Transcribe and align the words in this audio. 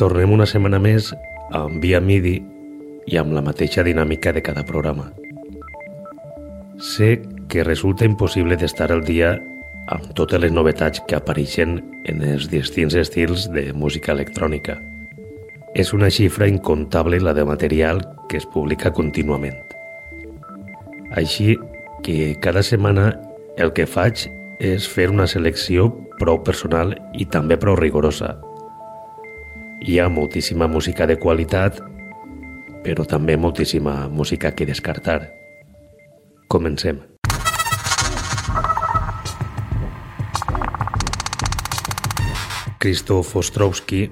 Tornem 0.00 0.30
una 0.32 0.46
setmana 0.48 0.78
més 0.80 1.10
amb 1.52 1.82
Via 1.84 1.98
MIDI 2.00 2.38
i 3.12 3.18
amb 3.20 3.34
la 3.36 3.42
mateixa 3.44 3.82
dinàmica 3.84 4.32
de 4.32 4.40
cada 4.40 4.62
programa. 4.64 5.10
Sé 6.80 7.18
que 7.52 7.66
resulta 7.68 8.08
impossible 8.08 8.56
d'estar 8.56 8.88
al 8.94 9.04
dia 9.04 9.34
amb 9.92 10.08
totes 10.16 10.40
les 10.40 10.56
novetats 10.56 11.04
que 11.04 11.18
apareixen 11.18 11.82
en 12.08 12.24
els 12.24 12.48
distints 12.48 12.96
estils 12.96 13.50
de 13.52 13.74
música 13.76 14.16
electrònica. 14.16 14.78
És 15.76 15.92
una 15.92 16.08
xifra 16.08 16.48
incontable 16.48 17.20
la 17.20 17.36
de 17.36 17.44
material 17.44 18.00
que 18.30 18.40
es 18.40 18.48
publica 18.48 18.96
contínuament. 18.96 19.60
Així 21.12 21.58
que 22.00 22.38
cada 22.40 22.64
setmana 22.64 23.18
el 23.58 23.76
que 23.76 23.84
faig 23.84 24.30
és 24.64 24.88
fer 24.88 25.10
una 25.12 25.28
selecció 25.28 25.90
prou 26.16 26.40
personal 26.40 26.96
i 27.12 27.28
també 27.28 27.60
prou 27.60 27.76
rigorosa, 27.76 28.38
hi 29.80 29.98
ha 29.98 30.08
moltíssima 30.08 30.68
música 30.68 31.06
de 31.06 31.16
qualitat, 31.16 31.80
però 32.84 33.04
també 33.08 33.36
moltíssima 33.36 34.08
música 34.08 34.52
que 34.52 34.66
descartar. 34.68 35.30
Comencem. 36.48 37.00
Krzysztof 42.80 43.34
Ostrowski 43.36 44.06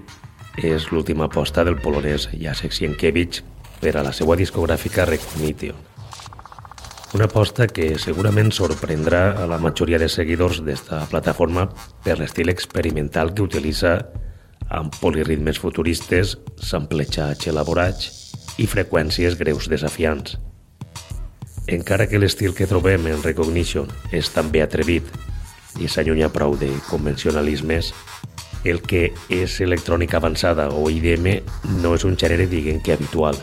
és 0.60 0.88
l'última 0.92 1.28
aposta 1.28 1.64
del 1.64 1.78
polonès 1.80 2.28
Jacek 2.32 2.72
Sienkiewicz 2.72 3.42
per 3.80 3.94
a 3.96 4.04
la 4.04 4.12
seva 4.12 4.36
discogràfica 4.36 5.06
Recognition. 5.08 5.76
Una 7.16 7.24
aposta 7.24 7.64
que 7.72 7.94
segurament 7.96 8.50
sorprendrà 8.52 9.30
a 9.40 9.46
la 9.48 9.56
majoria 9.56 9.96
de 10.00 10.10
seguidors 10.12 10.60
d'esta 10.64 11.06
plataforma 11.08 11.64
per 12.04 12.18
l'estil 12.18 12.52
experimental 12.52 13.32
que 13.32 13.46
utilitza 13.46 13.94
amb 14.70 14.94
poliritmes 15.00 15.58
futuristes, 15.58 16.36
sampletxats 16.60 17.48
elaborats 17.48 18.34
i 18.58 18.66
freqüències 18.68 19.38
greus 19.38 19.68
desafiants. 19.70 20.36
Encara 21.68 22.08
que 22.08 22.20
l'estil 22.20 22.54
que 22.56 22.68
trobem 22.68 23.06
en 23.10 23.22
Recognition 23.22 23.90
és 24.12 24.30
també 24.32 24.62
atrevit 24.64 25.08
i 25.78 25.88
s'allunya 25.88 26.30
prou 26.32 26.56
de 26.56 26.70
convencionalismes, 26.88 27.92
el 28.64 28.80
que 28.82 29.12
és 29.30 29.60
electrònica 29.60 30.18
avançada 30.18 30.68
o 30.74 30.88
IDM 30.90 31.38
no 31.82 31.94
és 31.94 32.04
un 32.08 32.16
gènere, 32.18 32.48
diguem 32.50 32.80
que 32.82 32.96
habitual. 32.96 33.38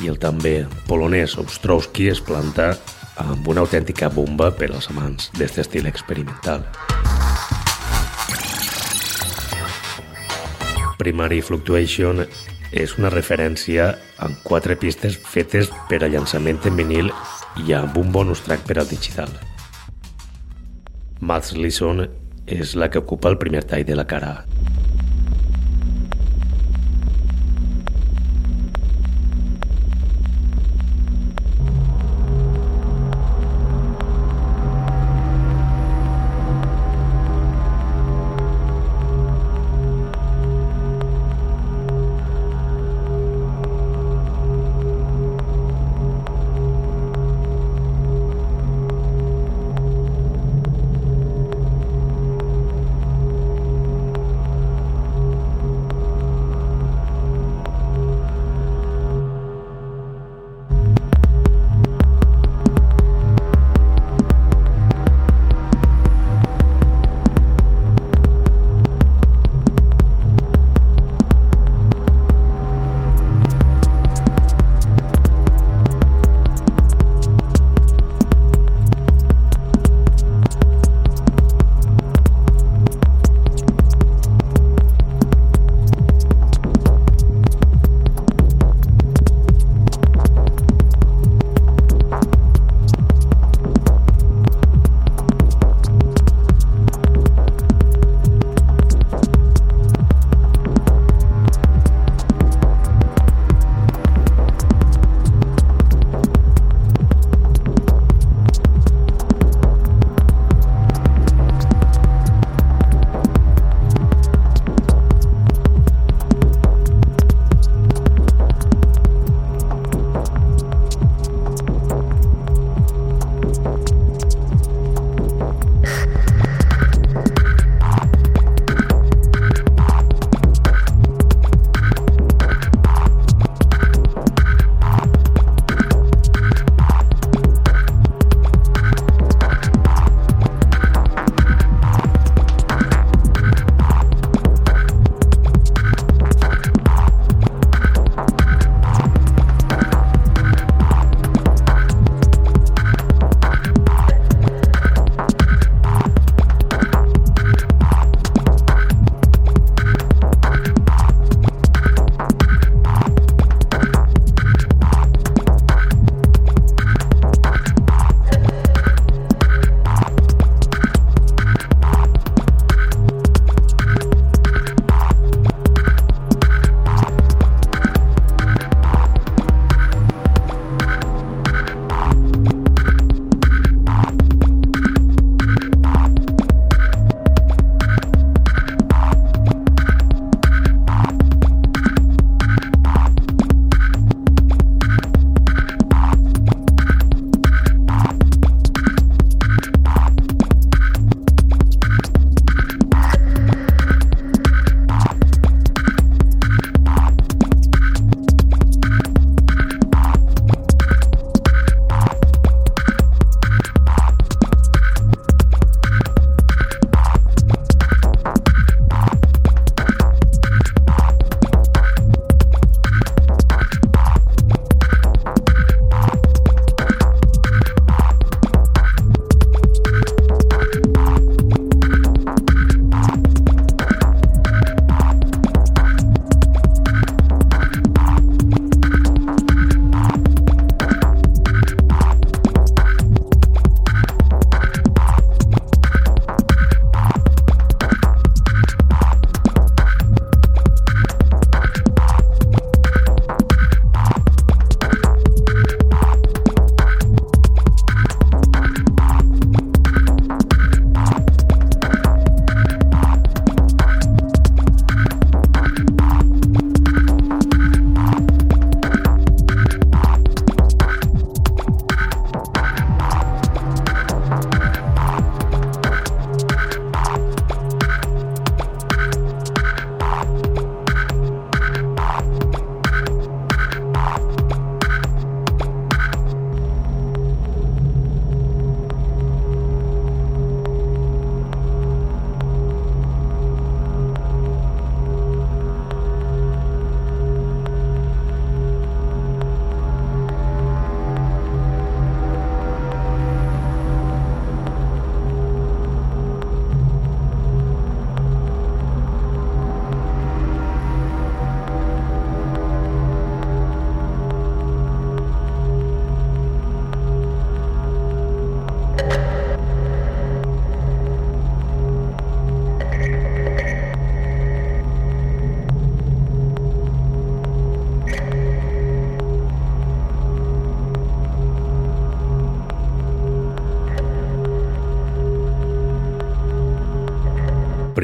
I 0.00 0.10
el 0.12 0.18
també 0.20 0.66
polonès 0.88 1.38
Ostrowski 1.40 2.10
es 2.12 2.20
planta 2.20 2.74
amb 3.22 3.48
una 3.48 3.64
autèntica 3.64 4.10
bomba 4.12 4.50
per 4.52 4.72
als 4.72 4.90
amants 4.92 5.30
d'aquest 5.36 5.64
estil 5.66 5.88
experimental. 5.92 6.66
Primary 10.98 11.42
Fluctuation 11.44 12.24
és 12.72 12.96
una 12.98 13.10
referència 13.12 13.92
amb 14.22 14.40
quatre 14.44 14.76
pistes 14.80 15.16
fetes 15.16 15.70
per 15.90 16.02
a 16.02 16.10
llançament 16.10 16.60
en 16.66 16.76
vinil 16.80 17.12
i 17.64 17.76
amb 17.76 17.96
un 18.00 18.12
bonus 18.12 18.42
track 18.46 18.66
per 18.66 18.80
al 18.80 18.90
digital. 18.90 19.30
Mads 21.20 21.54
Lisson 21.56 22.06
és 22.46 22.76
la 22.76 22.90
que 22.90 23.02
ocupa 23.02 23.32
el 23.32 23.40
primer 23.40 23.64
tall 23.64 23.86
de 23.86 23.96
la 23.96 24.06
cara 24.06 24.34
A. 24.34 24.55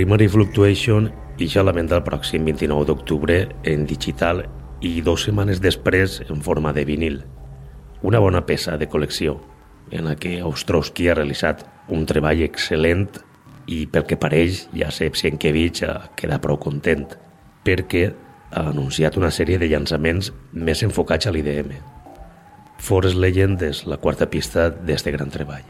Primary 0.03 0.27
Fluctuation 0.27 1.13
ixa 1.39 1.63
la 1.63 1.71
venda 1.71 1.95
el 1.95 2.03
pròxim 2.03 2.43
29 2.49 2.89
d'octubre 2.89 3.37
en 3.71 3.85
digital 3.87 4.41
i 4.83 4.97
dues 5.07 5.29
setmanes 5.29 5.61
després 5.63 6.17
en 6.25 6.41
forma 6.43 6.73
de 6.75 6.83
vinil. 6.89 7.21
Una 8.03 8.19
bona 8.19 8.41
peça 8.43 8.75
de 8.81 8.89
col·lecció 8.91 9.37
en 9.95 10.09
la 10.09 10.17
que 10.19 10.41
Ostrowski 10.43 11.07
ha 11.07 11.15
realitzat 11.15 11.63
un 11.95 12.03
treball 12.11 12.43
excel·lent 12.43 13.21
i 13.71 13.85
pel 13.87 14.09
que 14.09 14.19
pareix 14.19 14.65
ja 14.73 14.89
Jacep 14.89 15.21
Sienkiewicz 15.21 15.87
queda 16.19 16.41
prou 16.43 16.59
content 16.59 17.07
perquè 17.63 18.09
ha 18.51 18.65
anunciat 18.73 19.21
una 19.23 19.31
sèrie 19.31 19.61
de 19.63 19.71
llançaments 19.71 20.33
més 20.51 20.83
enfocats 20.83 21.31
a 21.31 21.37
l'IDM. 21.37 21.79
Forest 22.83 23.23
Legend 23.23 23.63
és 23.71 23.87
la 23.87 24.03
quarta 24.03 24.27
pista 24.27 24.67
d'este 24.75 25.15
gran 25.15 25.31
treball. 25.31 25.63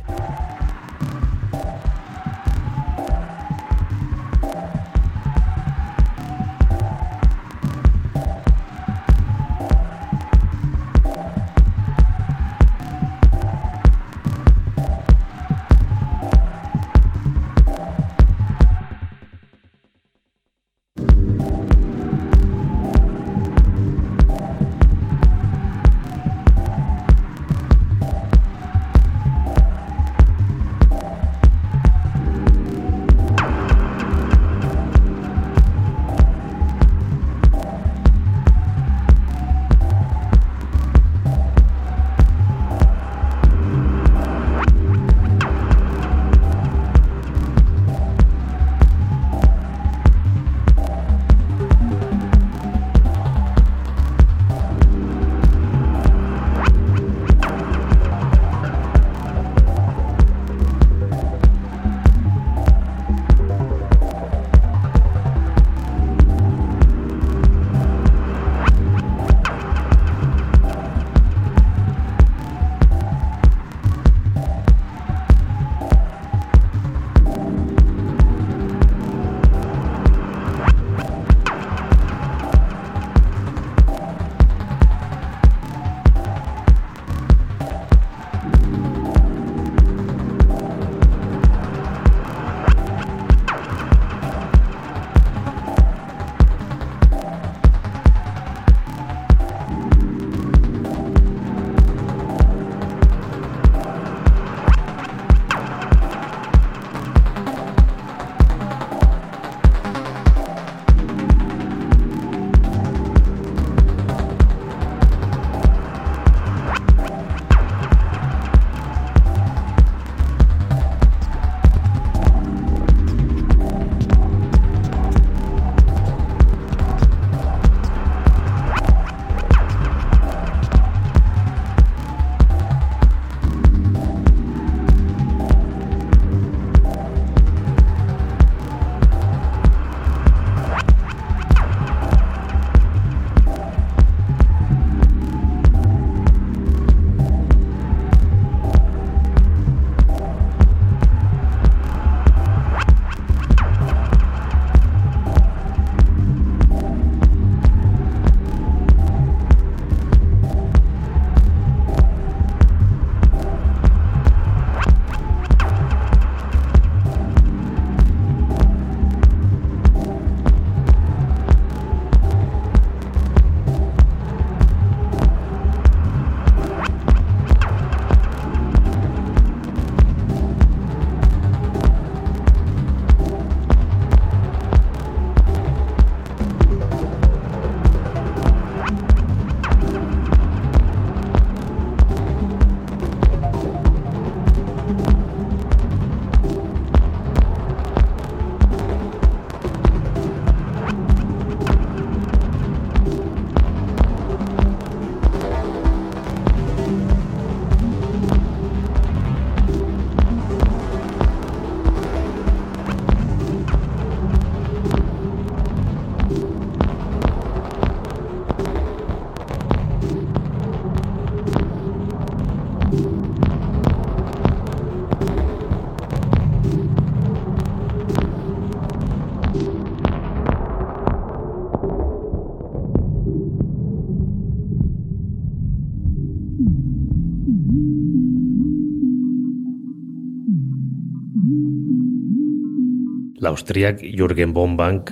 L'austríac 243.52 243.98
Jürgen 244.00 244.54
Bombank 244.56 245.10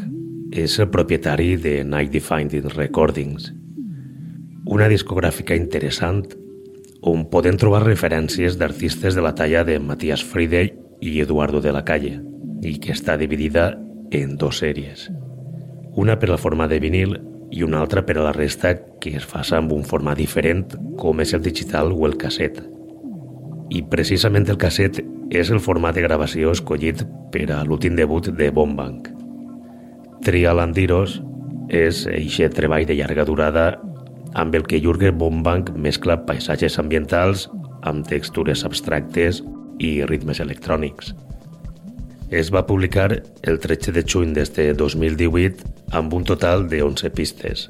és 0.56 0.78
el 0.80 0.87
propietari 0.88 1.59
de 1.61 1.82
Night 1.85 2.14
Definding 2.14 2.70
Recordings, 2.73 3.50
una 4.64 4.87
discogràfica 4.88 5.59
interessant 5.61 6.23
on 7.04 7.26
podem 7.28 7.59
trobar 7.61 7.82
referències 7.85 8.56
d'artistes 8.56 9.18
de 9.18 9.26
la 9.26 9.35
talla 9.37 9.61
de 9.68 9.76
Matías 9.76 10.25
Friedel 10.25 10.73
i 11.04 11.18
Eduardo 11.20 11.61
de 11.61 11.75
la 11.76 11.85
Calle, 11.85 12.14
i 12.64 12.78
que 12.80 12.97
està 12.97 13.18
dividida 13.20 13.75
en 14.09 14.38
dos 14.40 14.64
sèries. 14.64 15.11
Una 16.00 16.16
per 16.16 16.32
la 16.32 16.40
forma 16.40 16.64
de 16.64 16.80
vinil 16.80 17.18
i 17.52 17.61
una 17.66 17.85
altra 17.85 18.06
per 18.09 18.16
a 18.16 18.25
la 18.30 18.32
resta 18.32 18.73
que 19.04 19.18
es 19.20 19.28
fa 19.28 19.44
amb 19.61 19.76
un 19.76 19.85
format 19.85 20.16
diferent 20.16 20.64
com 20.97 21.20
és 21.20 21.37
el 21.37 21.44
digital 21.44 21.92
o 21.92 22.09
el 22.09 22.16
casset. 22.16 22.64
I 23.68 23.85
precisament 23.85 24.49
el 24.49 24.56
casset 24.56 25.04
és 25.30 25.50
el 25.54 25.62
format 25.62 25.94
de 25.94 26.02
gravació 26.02 26.50
escollit 26.50 27.04
per 27.30 27.46
a 27.54 27.62
l'últim 27.64 27.94
debut 27.94 28.32
de 28.34 28.50
Bombank. 28.50 29.08
Trial 30.26 30.58
Andiros 30.60 31.20
és 31.70 32.02
eixe 32.10 32.50
treball 32.50 32.84
de 32.88 32.99
llarga 32.99 33.25
durada 33.25 33.66
amb 34.34 34.54
el 34.58 34.66
que 34.66 34.80
Jürgen 34.82 35.18
Bombank 35.18 35.70
mescla 35.78 36.18
paisatges 36.26 36.78
ambientals 36.82 37.46
amb 37.87 38.06
textures 38.10 38.64
abstractes 38.66 39.40
i 39.78 40.00
ritmes 40.04 40.42
electrònics. 40.42 41.14
Es 42.30 42.50
va 42.54 42.66
publicar 42.66 43.08
el 43.42 43.58
13 43.58 43.94
de 43.94 44.04
juny 44.06 44.34
d'este 44.34 44.68
2018 44.75 45.94
amb 45.99 46.14
un 46.14 46.26
total 46.26 46.68
de 46.68 46.82
11 46.82 47.10
pistes. 47.14 47.68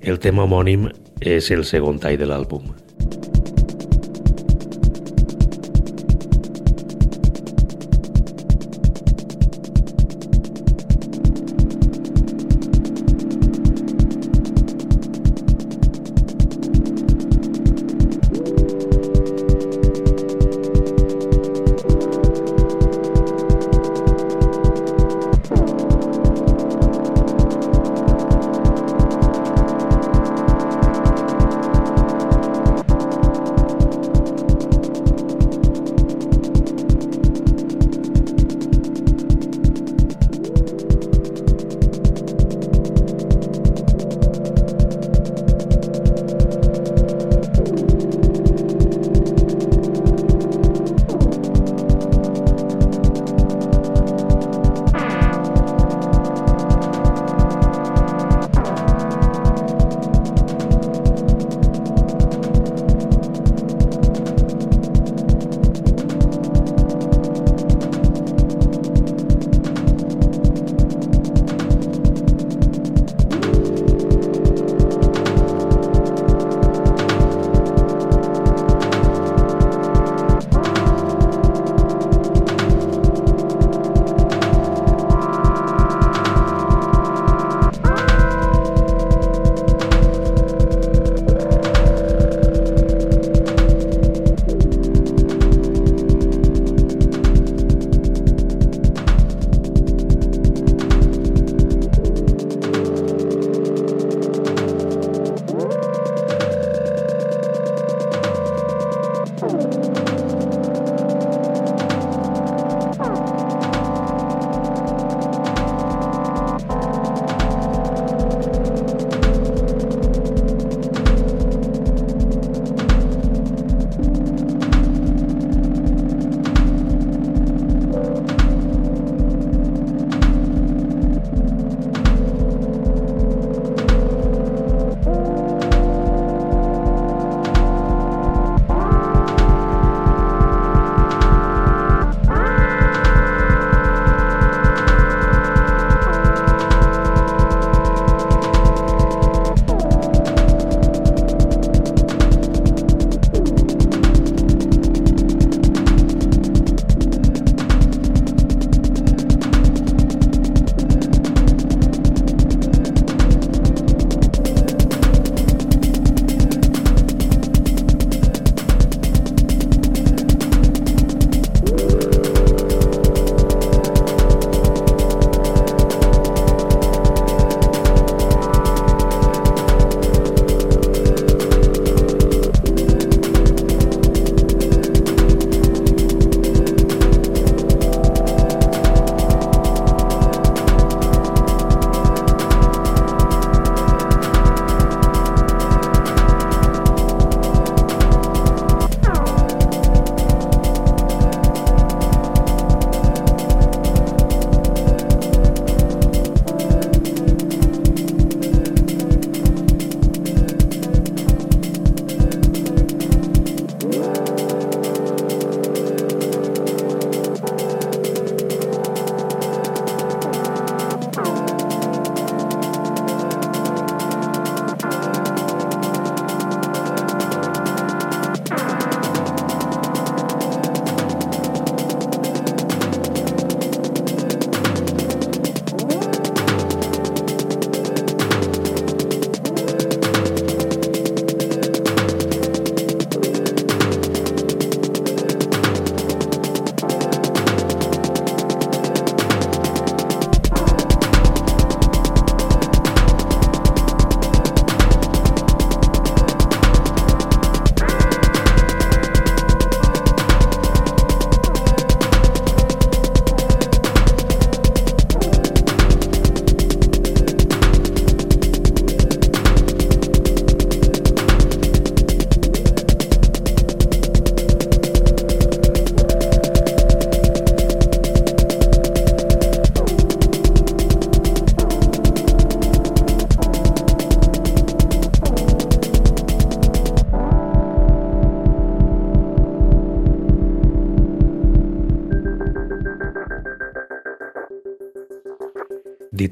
El 0.00 0.18
tema 0.22 0.44
homònim 0.46 0.90
és 1.20 1.50
el 1.50 1.64
segon 1.66 1.98
tall 2.02 2.18
de 2.18 2.28
l'àlbum. 2.30 2.87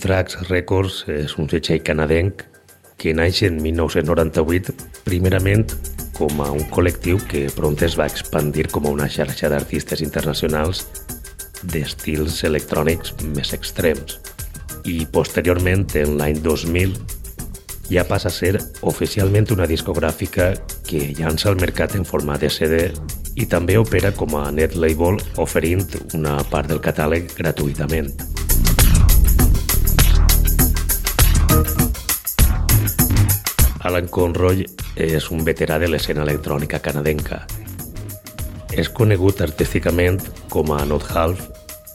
D-Tracks 0.06 0.36
Records 0.46 1.00
és 1.10 1.32
un 1.34 1.48
setxell 1.50 1.80
canadenc 1.82 2.44
que 3.00 3.10
naix 3.16 3.40
en 3.42 3.56
1998 3.58 4.74
primerament 5.02 5.64
com 6.14 6.38
a 6.44 6.46
un 6.54 6.62
col·lectiu 6.70 7.18
que 7.26 7.48
pront 7.56 7.74
es 7.82 7.96
va 7.98 8.06
expandir 8.06 8.68
com 8.70 8.86
a 8.86 8.92
una 8.94 9.08
xarxa 9.10 9.50
d'artistes 9.50 10.04
internacionals 10.06 10.84
d'estils 11.72 12.38
electrònics 12.46 13.16
més 13.34 13.50
extrems 13.56 14.20
i 14.86 15.00
posteriorment 15.10 15.88
en 15.98 16.14
l'any 16.20 16.38
2000 16.44 16.94
ja 17.90 18.06
passa 18.06 18.30
a 18.30 18.36
ser 18.36 18.54
oficialment 18.86 19.50
una 19.58 19.66
discogràfica 19.66 20.52
que 20.86 21.02
llança 21.18 21.50
al 21.50 21.58
mercat 21.58 21.98
en 21.98 22.06
format 22.06 22.46
de 22.46 22.52
CD 22.60 22.84
i 23.34 23.50
també 23.50 23.74
opera 23.82 24.14
com 24.14 24.38
a 24.38 24.46
net 24.54 24.78
label 24.78 25.18
oferint 25.42 25.82
una 26.14 26.38
part 26.46 26.70
del 26.70 26.84
catàleg 26.84 27.34
gratuïtament. 27.42 28.14
Alan 33.86 34.08
Conroy 34.10 34.64
és 34.98 35.28
un 35.30 35.44
veterà 35.46 35.76
de 35.78 35.86
l'escena 35.86 36.24
electrònica 36.26 36.80
canadenca. 36.82 37.44
És 38.74 38.88
conegut 38.90 39.42
artísticament 39.44 40.18
com 40.50 40.72
a 40.74 40.80
Not 40.90 41.06
Half 41.14 41.44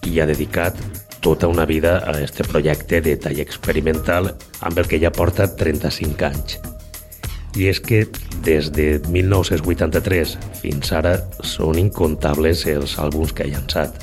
i 0.08 0.22
ha 0.22 0.28
dedicat 0.30 0.80
tota 1.22 1.50
una 1.52 1.66
vida 1.66 1.98
a 2.08 2.16
este 2.24 2.46
projecte 2.48 3.02
de 3.04 3.18
tall 3.20 3.42
experimental 3.44 4.32
amb 4.62 4.80
el 4.80 4.88
que 4.88 5.02
ja 5.04 5.12
porta 5.12 5.50
35 5.52 6.30
anys. 6.30 6.58
I 7.60 7.68
és 7.68 7.84
que 7.84 8.06
des 8.48 8.72
de 8.72 8.88
1983 9.12 10.38
fins 10.62 10.96
ara 10.96 11.18
són 11.44 11.78
incontables 11.82 12.64
els 12.72 12.96
àlbums 13.04 13.36
que 13.36 13.44
ha 13.44 13.52
llançat. 13.52 14.00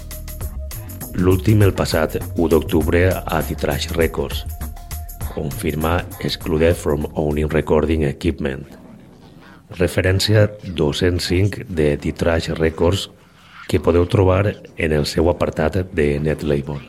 L'últim 1.17 1.65
el 1.65 1.73
passat 1.75 2.21
1 2.37 2.53
d'octubre 2.53 3.09
a 3.17 3.41
The 3.43 3.57
Trash 3.57 3.97
Records, 3.97 4.45
on 5.39 5.51
firma 5.51 6.05
Excluded 6.21 6.75
from 6.75 7.07
Owning 7.15 7.49
Recording 7.49 8.03
Equipment. 8.05 8.67
Referència 9.79 10.49
205 10.75 11.65
de 11.69 11.97
The 11.97 12.13
Trash 12.13 12.51
Records 12.59 13.09
que 13.69 13.81
podeu 13.81 14.07
trobar 14.09 14.55
en 14.77 14.93
el 14.97 15.05
seu 15.07 15.29
apartat 15.31 15.83
de 15.93 16.09
NetLabel. 16.25 16.81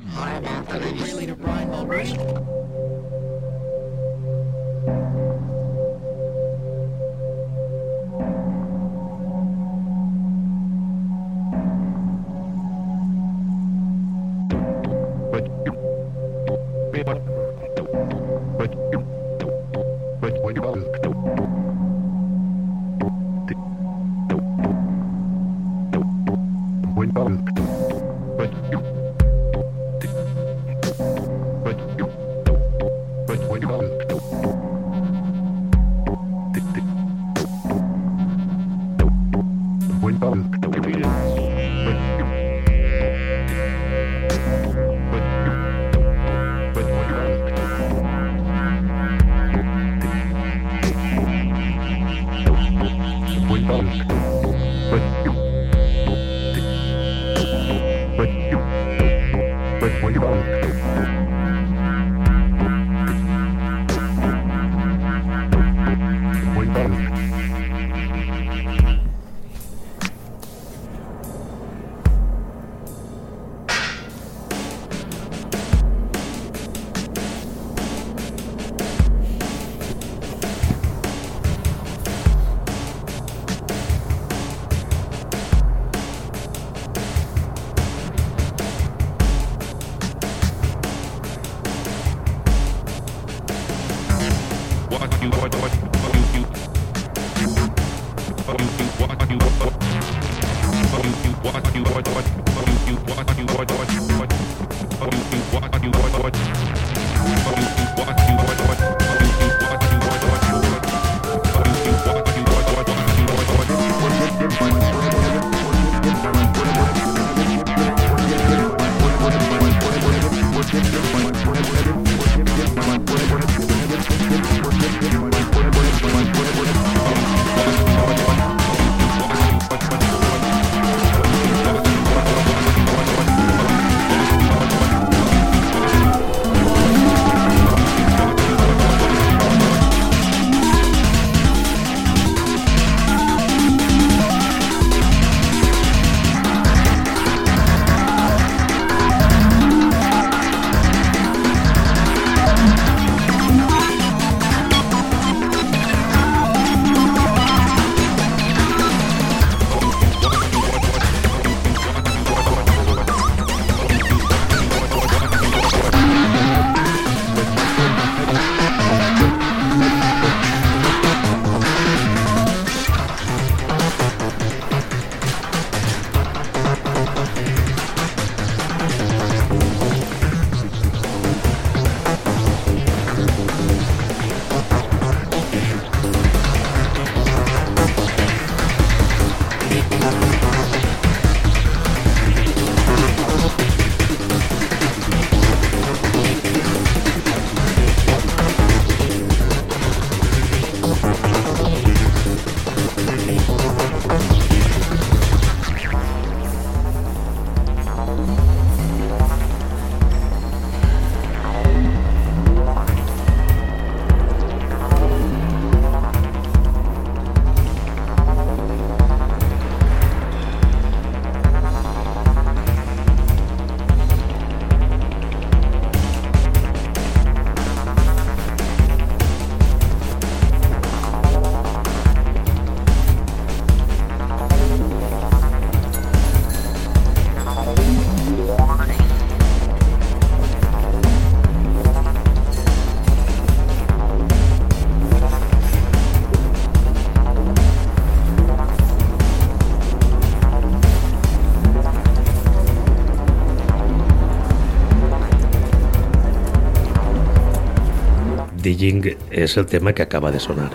Digging 258.79 259.17
és 259.29 259.57
el 259.57 259.65
tema 259.65 259.91
que 259.91 260.03
acaba 260.03 260.31
de 260.31 260.39
sonar, 260.39 260.69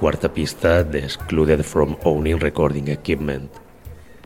quarta 0.00 0.30
pista 0.32 0.70
d'Excluded 0.88 1.60
from 1.62 1.98
Owning 2.02 2.38
Recording 2.40 2.88
Equipment, 2.88 3.50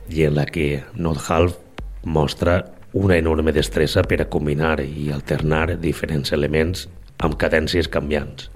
i 0.07 0.23
en 0.29 0.37
la 0.37 0.45
que 0.47 0.85
Not 0.95 1.19
Half 1.27 1.57
mostra 2.05 2.55
una 2.93 3.17
enorme 3.19 3.51
destressa 3.51 4.05
per 4.07 4.21
a 4.23 4.29
combinar 4.31 4.79
i 4.85 5.11
alternar 5.11 5.75
diferents 5.83 6.31
elements 6.31 6.87
amb 7.19 7.35
cadències 7.35 7.91
canviants. 7.91 8.47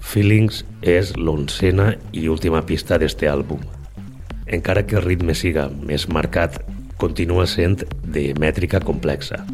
Feelings 0.00 0.64
és 0.80 1.12
l'oncena 1.18 1.92
i 2.16 2.30
última 2.32 2.64
pista 2.64 2.96
d'este 2.96 3.28
àlbum. 3.28 3.60
Encara 4.48 4.86
que 4.86 4.96
el 4.96 5.04
ritme 5.04 5.36
siga 5.36 5.68
més 5.68 6.08
marcat, 6.08 6.62
continua 6.96 7.44
sent 7.44 7.84
de 8.08 8.30
mètrica 8.40 8.80
complexa. 8.80 9.44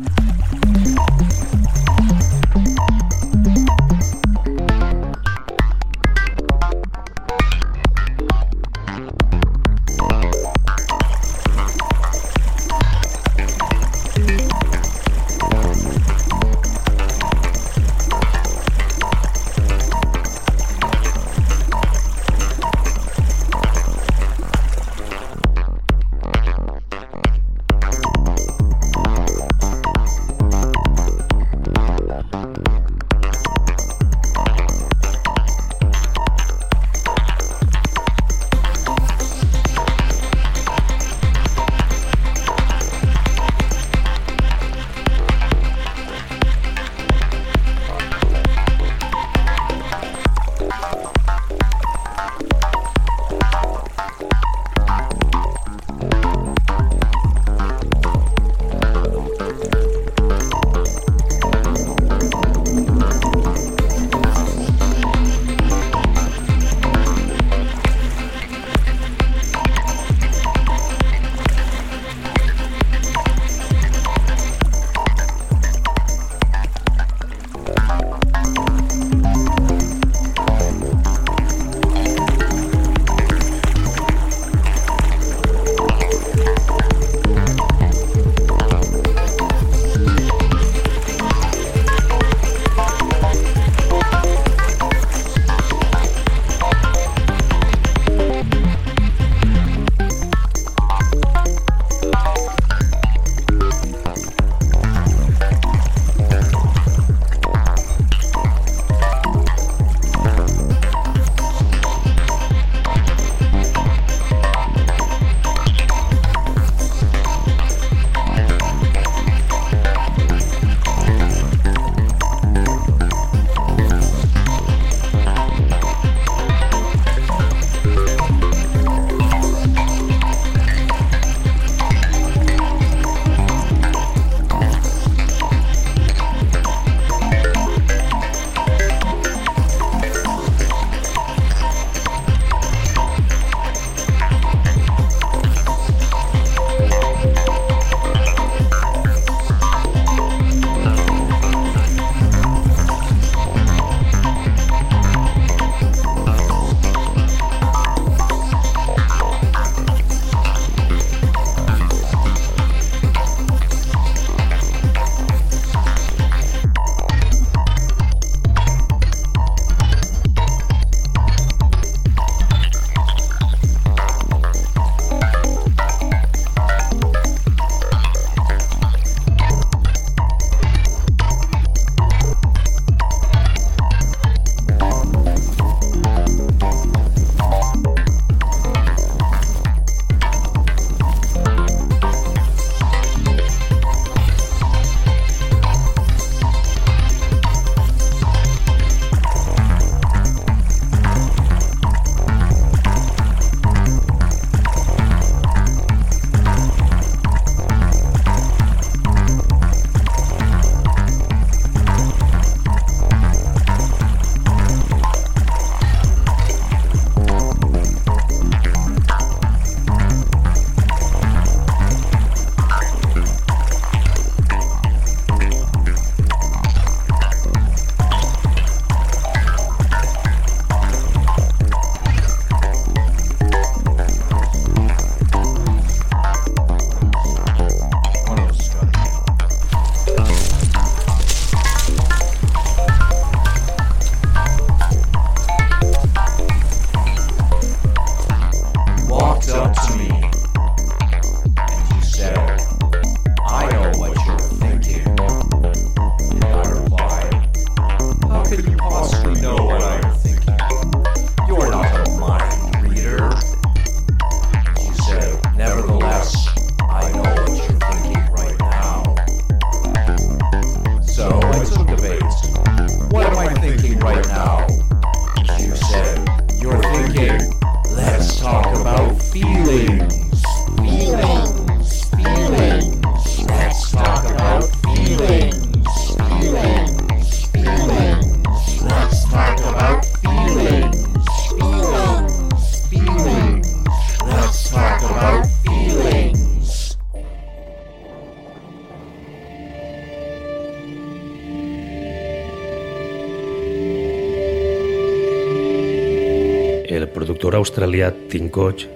Australià 307.66 308.12
Tim 308.30 308.46
Koch 308.48 308.86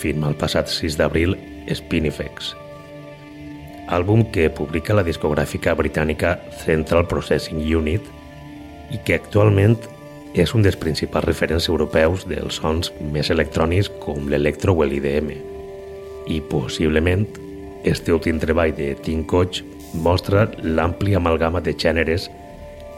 firma 0.00 0.30
el 0.32 0.36
passat 0.40 0.70
6 0.72 0.96
d'abril 0.96 1.34
Spinifex, 1.68 2.54
àlbum 3.92 4.24
que 4.32 4.48
publica 4.48 4.96
la 4.96 5.04
discogràfica 5.04 5.74
britànica 5.76 6.38
Central 6.62 7.04
Processing 7.10 7.60
Unit 7.76 8.08
i 8.92 9.00
que 9.04 9.18
actualment 9.18 9.76
és 10.34 10.54
un 10.56 10.64
dels 10.64 10.78
principals 10.80 11.28
referents 11.28 11.68
europeus 11.68 12.24
dels 12.30 12.60
sons 12.62 12.90
més 13.12 13.28
electrònics 13.30 13.92
com 14.02 14.24
l'electro 14.32 14.74
o 14.74 14.88
l'IDM. 14.88 15.30
I 16.26 16.40
possiblement 16.48 17.28
este 17.84 18.16
últim 18.16 18.40
treball 18.40 18.72
de 18.74 18.94
Tim 19.04 19.22
Koch 19.28 19.60
mostra 19.94 20.48
l'àmplia 20.64 21.20
amalgama 21.20 21.60
de 21.60 21.76
gèneres 21.76 22.30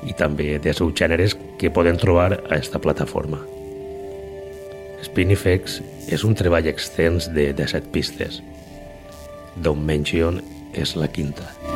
i 0.07 0.15
també 0.15 0.55
de 0.63 0.73
subgèneres 0.73 1.35
que 1.59 1.75
poden 1.75 1.99
trobar 1.99 2.31
a 2.39 2.57
esta 2.63 2.79
plataforma. 2.79 3.43
Spinifex 5.17 5.79
és 6.13 6.27
un 6.29 6.35
treball 6.37 6.67
extens 6.69 7.31
de 7.33 7.47
17 7.57 7.89
pistes. 7.95 8.43
Don't 9.65 9.81
Mention 9.89 10.43
és 10.77 10.93
la 11.01 11.09
quinta. 11.09 11.76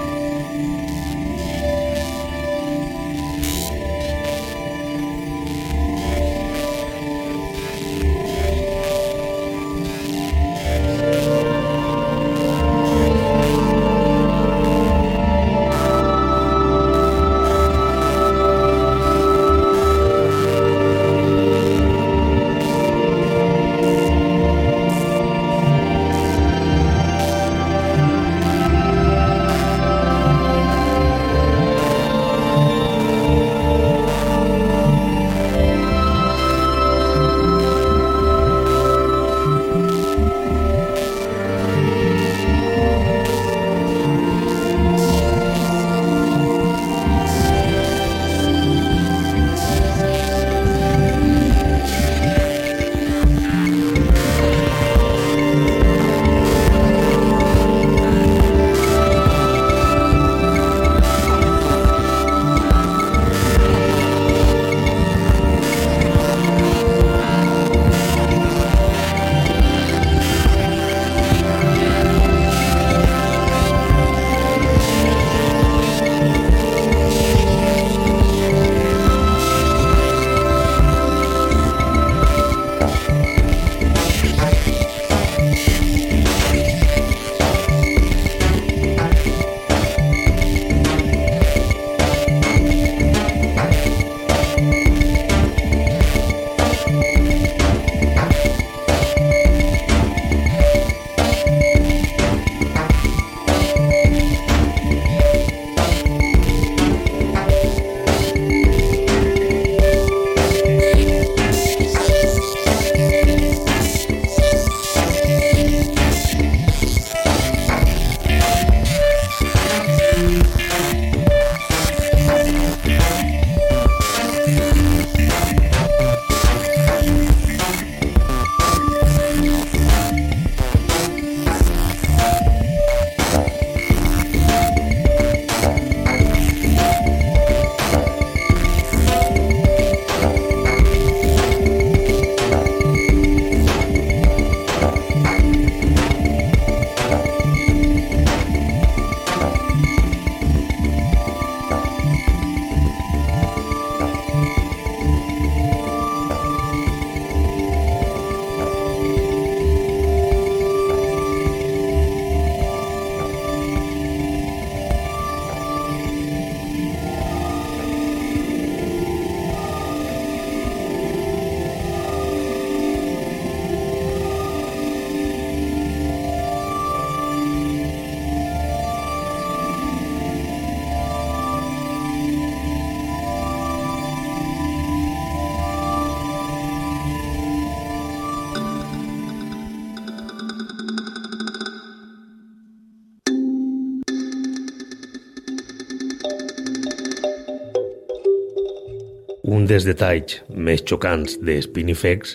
Dels 199.80 199.88
detalls 199.88 200.40
més 200.52 200.82
xocants 200.84 201.38
de 201.40 201.54
Spinifex 201.64 202.34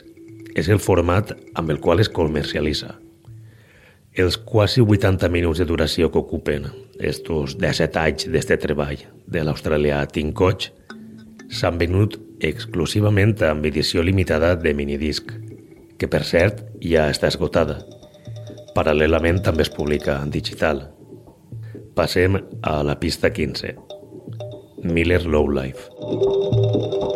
és 0.57 0.69
el 0.71 0.79
format 0.81 1.35
amb 1.53 1.69
el 1.69 1.77
qual 1.83 1.99
es 2.01 2.09
comercialitza. 2.09 2.95
Els 4.17 4.37
quasi 4.39 4.81
80 4.81 5.29
minuts 5.29 5.59
de 5.61 5.67
duració 5.69 6.09
que 6.09 6.17
ocupen 6.17 6.65
estos 6.97 7.53
17 7.61 8.01
anys 8.01 8.25
d'este 8.33 8.57
treball 8.63 9.03
de 9.29 9.43
l'australià 9.45 9.99
Tim 10.09 10.31
Koch 10.33 10.71
s'han 11.53 11.77
venut 11.77 12.17
exclusivament 12.41 13.35
amb 13.45 13.67
edició 13.69 14.01
limitada 14.01 14.55
de 14.55 14.73
minidisc, 14.73 15.29
que 15.99 16.09
per 16.09 16.23
cert 16.25 16.63
ja 16.81 17.11
està 17.13 17.29
esgotada. 17.29 17.77
Paral·lelament 18.73 19.43
també 19.45 19.67
es 19.67 19.73
publica 19.75 20.17
en 20.23 20.33
digital. 20.33 20.87
Passem 21.93 22.41
a 22.63 22.79
la 22.81 22.97
pista 22.97 23.29
15. 23.29 23.75
Miller 24.81 25.21
Lowlife. 25.27 27.14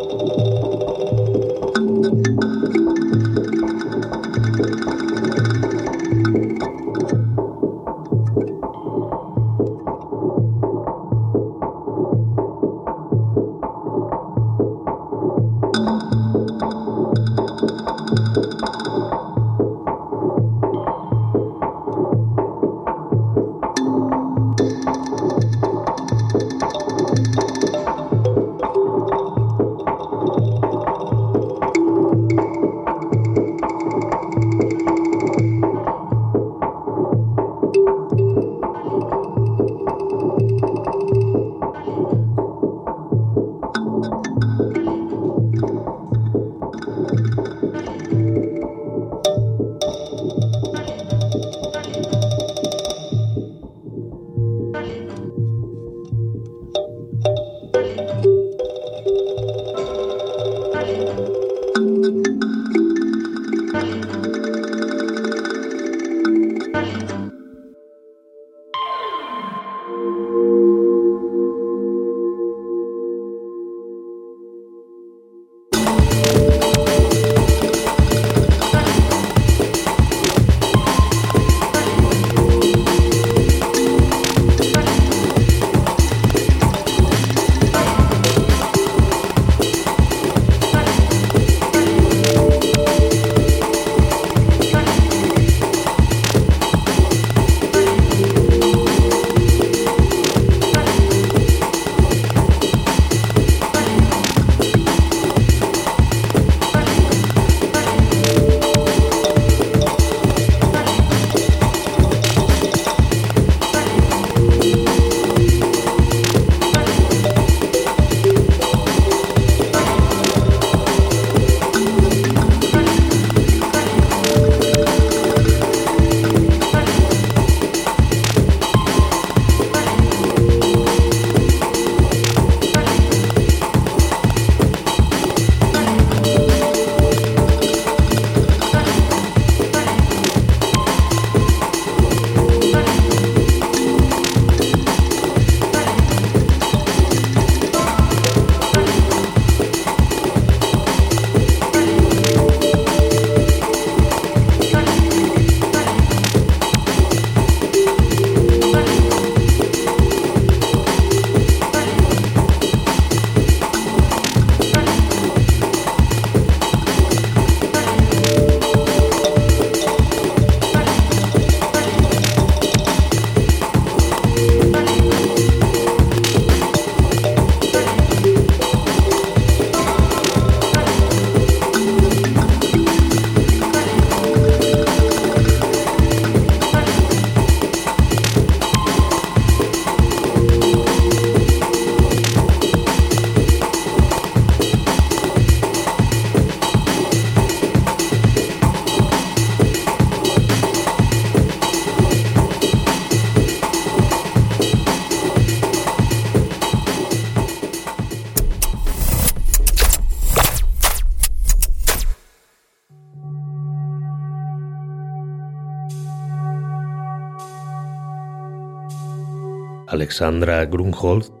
Alexandra 219.90 220.64
Grunholz 220.70 221.32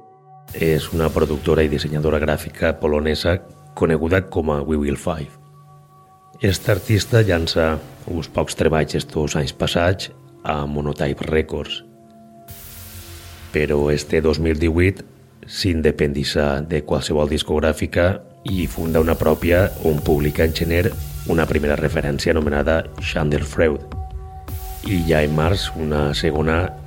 és 0.58 0.88
una 0.90 1.06
productora 1.14 1.62
i 1.62 1.70
dissenyadora 1.70 2.18
gràfica 2.18 2.72
polonesa 2.80 3.36
coneguda 3.78 4.24
com 4.26 4.50
a 4.50 4.58
We 4.66 4.76
Will 4.76 4.98
Five. 4.98 5.30
Esta 6.42 6.72
artista 6.72 7.22
llança 7.22 7.76
uns 8.10 8.26
pocs 8.32 8.58
treballs 8.58 8.96
estos 8.98 9.36
anys 9.38 9.54
passats 9.54 10.10
a 10.42 10.64
Monotype 10.66 11.28
Records, 11.28 11.84
però 13.54 13.90
este 13.94 14.20
2018 14.24 15.06
s'independissa 15.46 16.60
de 16.66 16.82
qualsevol 16.82 17.30
discogràfica 17.30 18.20
i 18.50 18.66
funda 18.66 19.00
una 19.00 19.14
pròpia 19.14 19.68
on 19.84 20.02
publica 20.02 20.44
en 20.44 20.54
gener 20.56 20.90
una 21.28 21.46
primera 21.46 21.76
referència 21.76 22.32
anomenada 22.32 22.82
Freud 23.44 23.80
i 24.88 25.02
ja 25.06 25.22
en 25.22 25.34
març 25.36 25.70
una 25.76 26.14
segona 26.14 26.79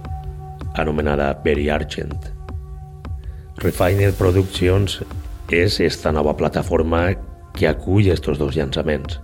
anomenada 0.74 1.42
Berry 1.44 1.70
Argent. 1.70 2.32
Refined 3.58 4.14
Productions 4.18 5.02
és 5.50 5.80
esta 5.80 6.12
nova 6.12 6.36
plataforma 6.36 7.14
que 7.54 7.68
acull 7.68 8.10
estos 8.10 8.38
dos 8.38 8.56
llançaments. 8.56 9.20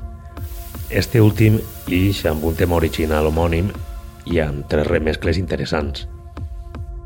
Este 0.89 1.21
últim 1.21 1.59
ix 1.87 2.25
amb 2.29 2.45
un 2.45 2.57
tema 2.57 2.77
original 2.77 3.29
homònim 3.29 3.71
i 4.29 4.41
amb 4.41 4.67
tres 4.69 4.87
remescles 4.87 5.37
interessants. 5.41 6.07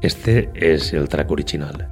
Este 0.01 0.49
és 0.53 0.91
el 0.93 1.07
track 1.07 1.31
original. 1.31 1.87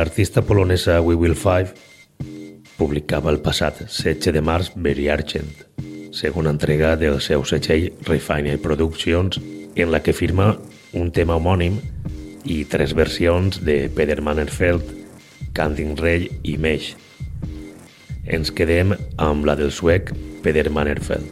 L'artista 0.00 0.40
polonesa 0.40 1.02
We 1.02 1.14
Will 1.14 1.34
Five 1.34 1.74
publicava 2.78 3.28
el 3.28 3.42
passat 3.44 3.82
16 3.84 4.32
de 4.32 4.40
març 4.40 4.70
Very 4.72 5.10
Argent, 5.12 5.50
segona 6.16 6.54
entrega 6.54 6.94
del 6.96 7.18
seu 7.20 7.44
setxell 7.44 7.90
Refinery 8.08 8.56
Productions, 8.64 9.36
en 9.76 9.92
la 9.92 10.00
que 10.00 10.14
firma 10.16 10.54
un 10.96 11.12
tema 11.12 11.36
homònim 11.36 11.76
i 12.48 12.62
tres 12.64 12.96
versions 12.96 13.60
de 13.60 13.76
Peter 13.92 14.22
Mannerfeld, 14.24 14.88
Canting 15.52 15.92
Ray 16.00 16.30
i 16.48 16.56
Mesh. 16.56 16.94
Ens 18.24 18.56
quedem 18.56 18.96
amb 19.20 19.44
la 19.44 19.58
del 19.60 19.68
suec 19.68 20.14
Peter 20.40 20.70
Mannerfeld. 20.72 21.28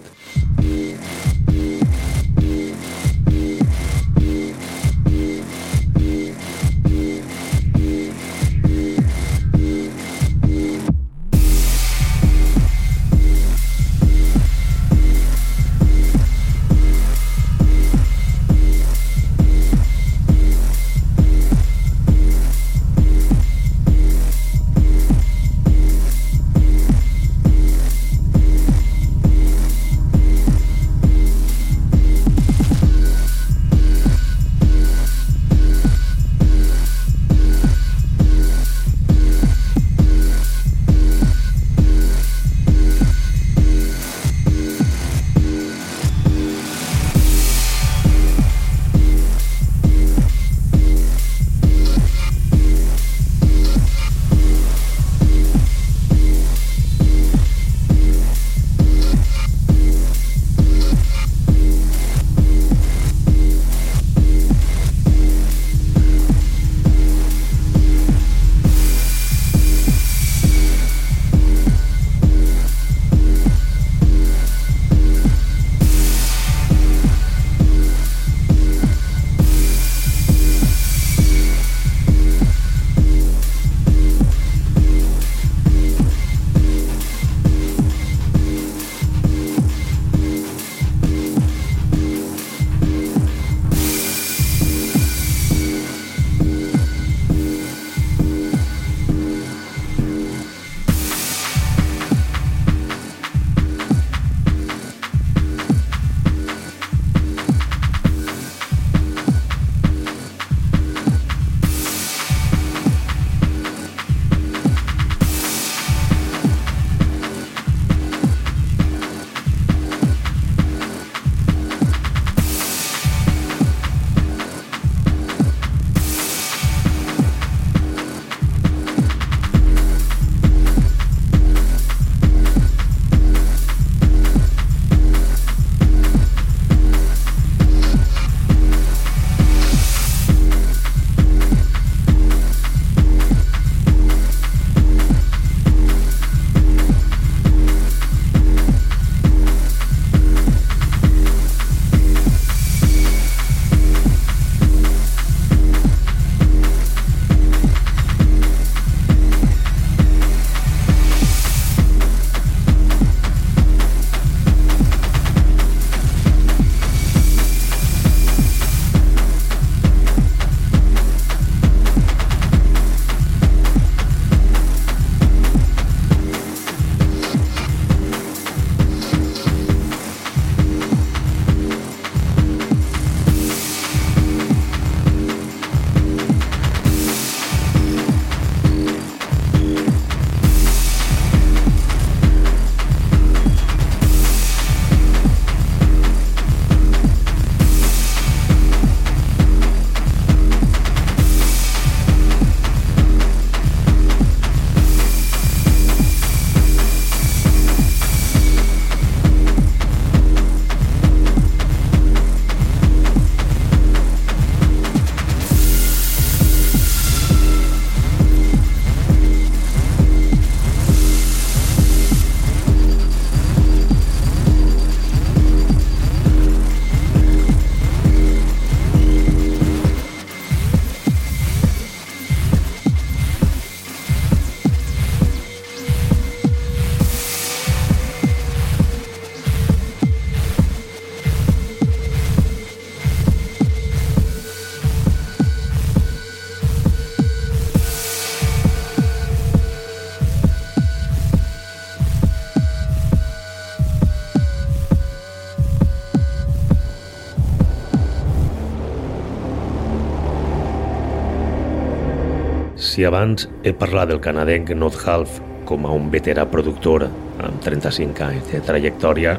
Si 262.99 263.05
abans 263.07 263.45
he 263.63 263.71
parlat 263.79 264.09
del 264.11 264.19
canadenc 264.19 264.73
North 264.75 265.05
Half 265.07 265.37
com 265.69 265.85
a 265.87 265.93
un 265.95 266.09
veterà 266.11 266.43
productor 266.51 267.05
amb 267.07 267.61
35 267.63 268.25
anys 268.27 268.49
de 268.51 268.59
trajectòria, 268.67 269.37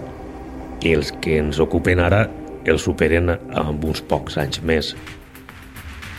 els 0.88 1.12
que 1.20 1.36
ens 1.42 1.60
ocupen 1.60 2.00
ara 2.00 2.22
el 2.64 2.80
superen 2.80 3.34
amb 3.34 3.84
uns 3.84 4.00
pocs 4.00 4.40
anys 4.40 4.62
més. 4.64 4.94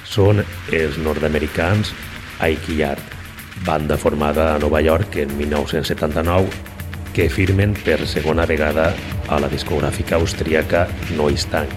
Són 0.04 0.44
els 0.68 1.00
nord-americans 1.00 1.94
Ike 2.44 2.76
Yard, 2.76 3.16
banda 3.64 3.96
formada 3.96 4.50
a 4.52 4.60
Nova 4.60 4.84
York 4.84 5.16
en 5.24 5.32
1979 5.40 6.52
que 7.16 7.32
firmen 7.32 7.72
per 7.86 8.02
segona 8.04 8.44
vegada 8.44 8.90
a 9.32 9.40
la 9.40 9.48
discogràfica 9.48 10.20
austríaca 10.20 10.90
Noise 11.16 11.48
Tank. 11.56 11.72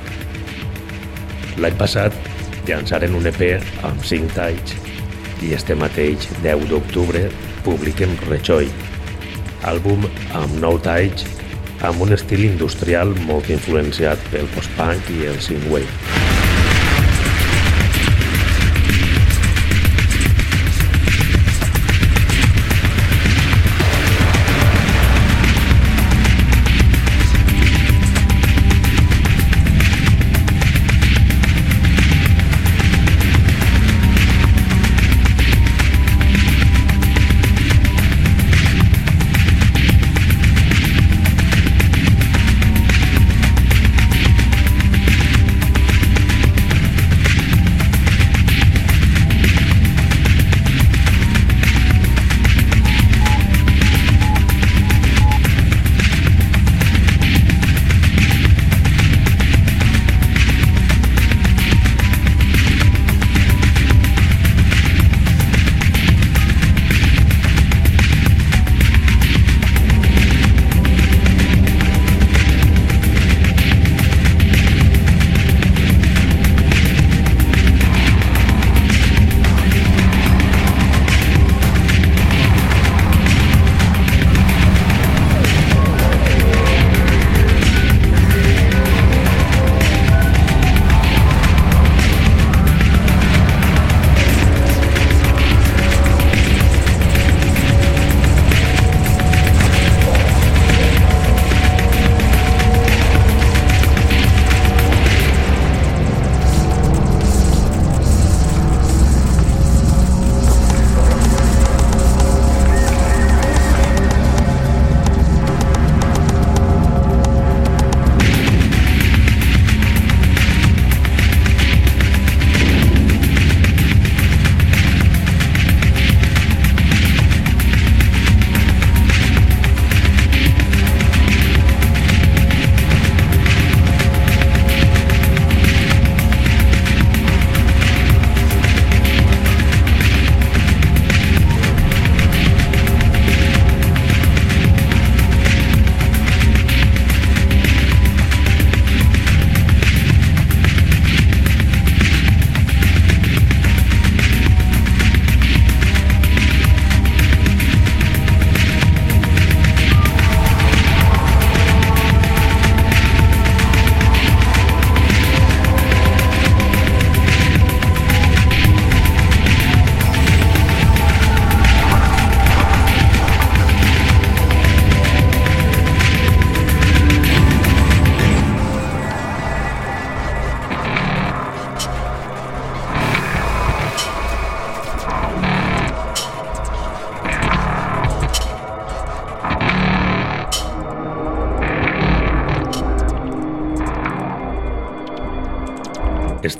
L'any 1.55 1.79
passat 1.79 2.19
llançaren 2.67 3.15
un 3.15 3.31
EP 3.31 3.45
amb 3.87 4.03
5 4.03 4.35
talls 4.35 4.92
i 5.43 5.53
este 5.57 5.75
mateix 5.75 6.27
10 6.43 6.67
d'octubre 6.71 7.27
publiquen 7.65 8.15
Rejoy, 8.29 8.69
àlbum 9.67 10.07
amb 10.39 10.59
9 10.63 10.83
talls 10.87 11.27
amb 11.83 12.05
un 12.05 12.15
estil 12.15 12.45
industrial 12.47 13.11
molt 13.27 13.51
influenciat 13.51 14.29
pel 14.31 14.47
post-punk 14.55 15.11
i 15.17 15.25
el 15.31 15.41
synthwave. 15.43 16.32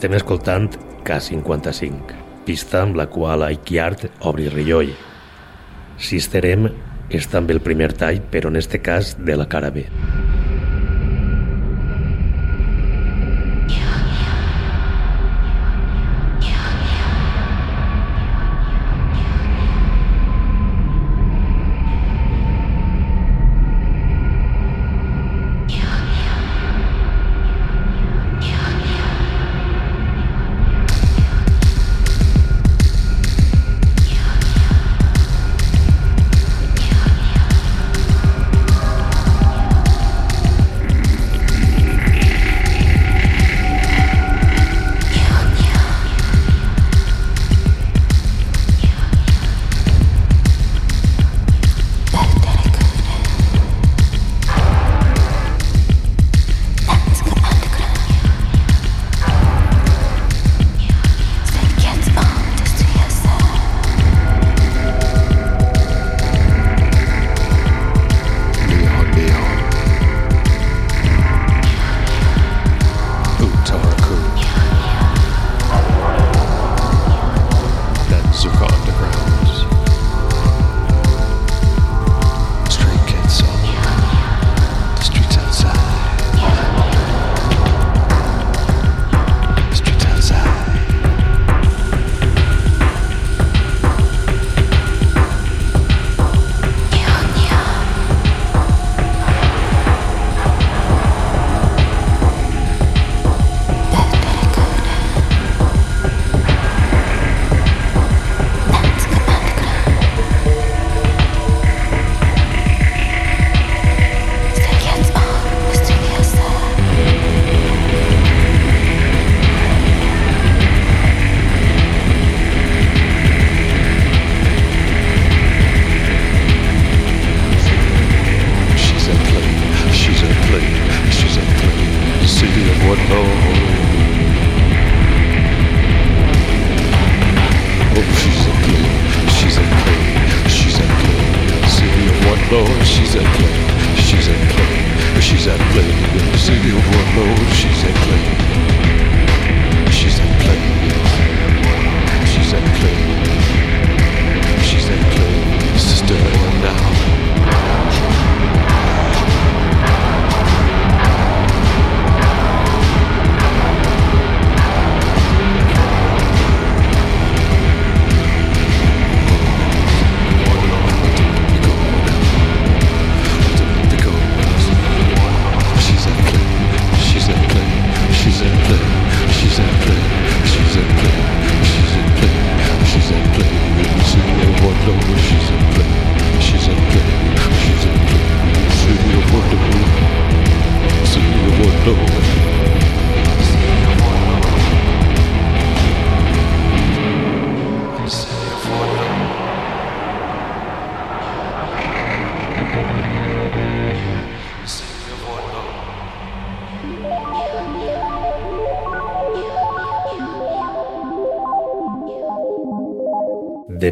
Estem 0.03 0.17
escoltant 0.17 0.65
K55, 1.07 2.15
pista 2.43 2.81
amb 2.83 2.97
la 2.99 3.05
qual 3.07 3.45
Aikiart 3.45 4.01
obri 4.27 4.49
Rilloi. 4.51 4.89
Sister 5.95 6.41
M 6.49 6.67
és 7.07 7.29
també 7.31 7.55
el 7.55 7.63
primer 7.63 7.93
tall, 7.95 8.19
però 8.33 8.51
en 8.51 8.59
este 8.59 8.83
cas 8.83 9.13
de 9.15 9.39
la 9.39 9.47
cara 9.47 9.71
B. 9.71 9.85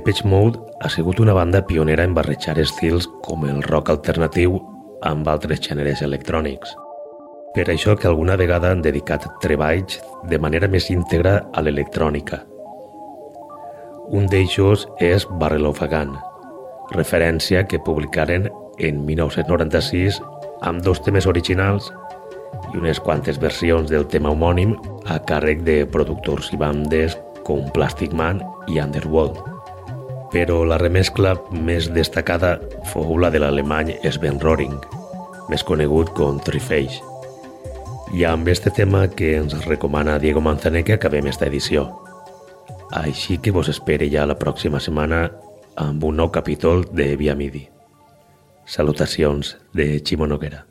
Depeche 0.01 0.27
Mode 0.27 0.57
ha 0.81 0.89
sigut 0.89 1.19
una 1.19 1.33
banda 1.33 1.59
pionera 1.67 2.01
en 2.03 2.15
barrejar 2.17 2.55
estils 2.57 3.05
com 3.21 3.43
el 3.45 3.59
rock 3.61 3.91
alternatiu 3.93 4.55
amb 5.05 5.27
altres 5.29 5.61
gèneres 5.61 6.01
electrònics. 6.01 6.71
Per 7.53 7.67
això 7.69 7.93
que 7.93 8.09
alguna 8.09 8.33
vegada 8.41 8.71
han 8.73 8.81
dedicat 8.81 9.27
treballs 9.43 9.99
de 10.31 10.39
manera 10.41 10.65
més 10.73 10.89
íntegra 10.89 11.35
a 11.53 11.61
l'electrònica. 11.61 12.41
Un 14.09 14.25
d'ells 14.25 14.87
és 14.97 15.27
Barrel 15.37 15.69
of 15.69 15.83
a 15.85 15.91
Gun, 15.93 16.17
referència 16.97 17.61
que 17.69 17.83
publicaren 17.85 18.49
en 18.79 19.05
1996 19.05 20.17
amb 20.65 20.81
dos 20.81 21.05
temes 21.05 21.29
originals 21.29 21.93
i 22.73 22.81
unes 22.81 22.97
quantes 22.97 23.37
versions 23.37 23.93
del 23.93 24.09
tema 24.09 24.33
homònim 24.33 24.73
a 25.05 25.21
càrrec 25.21 25.61
de 25.61 25.83
productors 25.85 26.49
i 26.49 26.57
bandes 26.57 27.21
com 27.45 27.69
Plastic 27.69 28.17
Man 28.17 28.41
i 28.65 28.81
Underworld. 28.81 29.50
Però 30.31 30.61
la 30.63 30.77
remescla 30.79 31.35
més 31.51 31.89
destacada 31.91 32.55
fou 32.93 33.17
la 33.19 33.29
de 33.33 33.41
l'alemany 33.43 33.97
Sven 34.07 34.39
Roring, 34.39 34.77
més 35.51 35.63
conegut 35.67 36.13
com 36.15 36.39
Triface. 36.39 37.01
I 38.15 38.25
amb 38.27 38.47
este 38.51 38.71
tema 38.71 39.05
que 39.07 39.35
ens 39.39 39.55
recomana 39.67 40.17
Diego 40.19 40.41
Manzaneque 40.43 40.95
acabem 40.95 41.27
esta 41.27 41.47
edició. 41.51 41.85
Així 42.91 43.37
que 43.39 43.51
vos 43.55 43.69
espere 43.71 44.09
ja 44.11 44.25
la 44.27 44.39
pròxima 44.39 44.79
setmana 44.83 45.29
amb 45.79 46.03
un 46.03 46.19
nou 46.19 46.31
capítol 46.31 46.83
de 46.91 47.15
Via 47.15 47.35
Midi. 47.35 47.67
Salutacions 48.65 49.57
de 49.73 49.97
Ximo 50.03 50.27
Noguera. 50.27 50.70